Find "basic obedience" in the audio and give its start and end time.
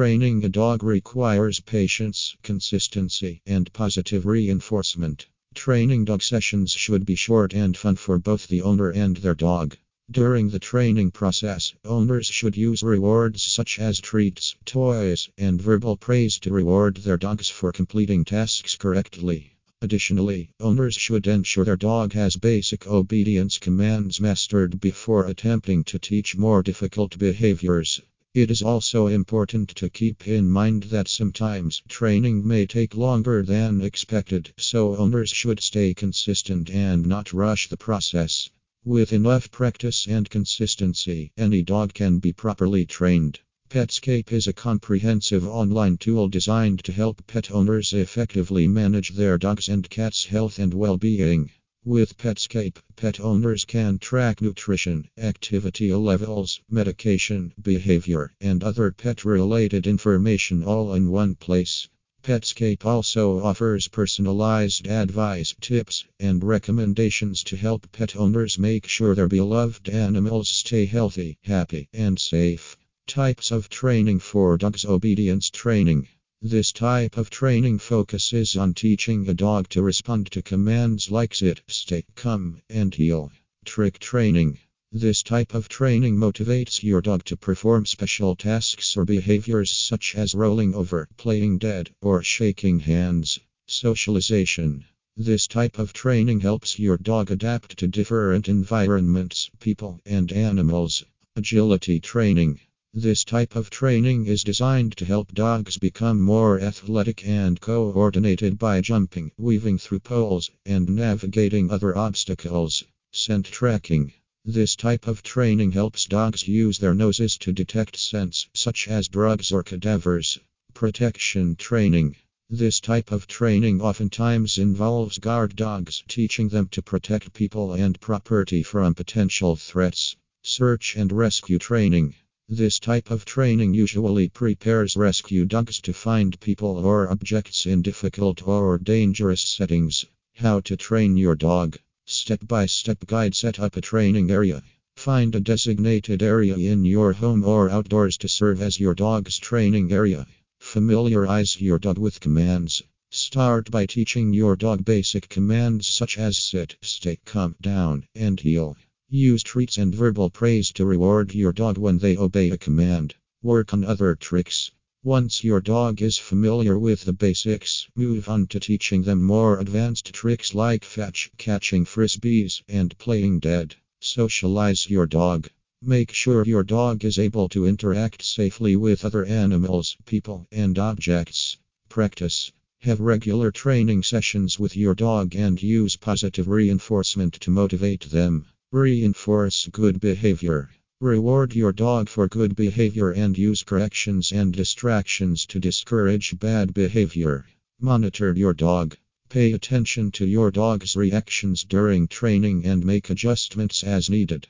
22.38-23.58